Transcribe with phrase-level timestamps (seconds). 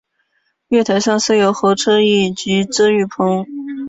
[0.69, 3.45] 月台上设有候车椅及遮雨棚。